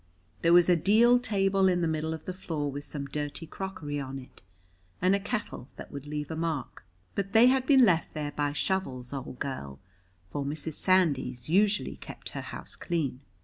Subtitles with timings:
[0.41, 3.99] There was a deal table in the middle of the floor with some dirty crockery
[3.99, 4.41] on it
[4.99, 8.51] and a kettle that would leave a mark, but they had been left there by
[8.51, 9.79] Shovel's old girl,
[10.31, 10.73] for Mrs.
[10.73, 13.19] Sandys usually kept her house clean.